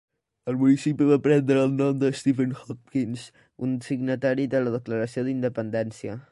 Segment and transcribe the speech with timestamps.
[0.51, 3.27] El municipi va prendre el nom de Stephen Hopkins,
[3.69, 6.21] un signatari de la Declaració d'Independència.